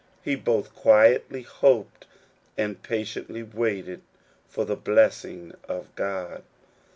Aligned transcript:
He 0.23 0.33
both 0.33 0.73
quietly 0.73 1.43
hoped 1.43 2.07
and 2.57 2.81
patiently 2.81 3.43
waited 3.43 4.01
for 4.47 4.65
the 4.65 4.75
blessing 4.75 5.53
of 5.69 5.93
God. 5.93 6.41